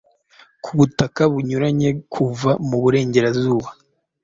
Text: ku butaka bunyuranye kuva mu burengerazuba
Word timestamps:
ku 0.63 0.69
butaka 0.77 1.21
bunyuranye 1.31 1.89
kuva 2.13 2.51
mu 2.67 2.77
burengerazuba 2.83 3.67